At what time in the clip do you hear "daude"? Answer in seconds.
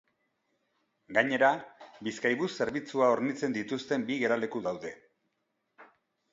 4.71-4.97